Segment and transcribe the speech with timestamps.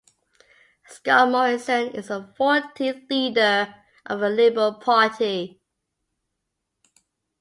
[0.87, 5.61] Scott Morrison is the fourteenth leader of the Liberal Party.